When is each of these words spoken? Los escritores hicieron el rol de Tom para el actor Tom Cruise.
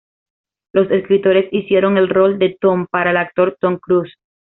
Los 0.73 0.89
escritores 0.89 1.45
hicieron 1.53 1.95
el 1.95 2.09
rol 2.09 2.39
de 2.39 2.57
Tom 2.59 2.87
para 2.89 3.11
el 3.11 3.17
actor 3.17 3.55
Tom 3.59 3.77
Cruise. 3.77 4.15